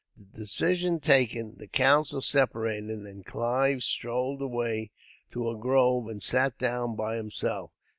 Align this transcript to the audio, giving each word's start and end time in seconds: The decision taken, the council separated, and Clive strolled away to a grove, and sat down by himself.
The 0.17 0.25
decision 0.39 0.99
taken, 0.99 1.57
the 1.59 1.67
council 1.67 2.21
separated, 2.21 2.89
and 3.05 3.23
Clive 3.23 3.83
strolled 3.83 4.41
away 4.41 4.89
to 5.29 5.47
a 5.47 5.55
grove, 5.55 6.07
and 6.07 6.23
sat 6.23 6.57
down 6.57 6.95
by 6.95 7.17
himself. 7.17 7.71